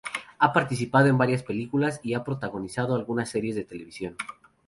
[0.39, 4.17] Ha participado en varias películas y ha protagonizado algunas series de televisión.